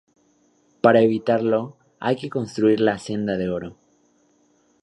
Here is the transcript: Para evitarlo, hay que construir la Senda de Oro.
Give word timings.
Para 0.81 1.01
evitarlo, 1.01 1.77
hay 1.99 2.15
que 2.15 2.31
construir 2.31 2.79
la 2.79 2.97
Senda 2.97 3.37
de 3.37 3.49
Oro. 3.51 3.77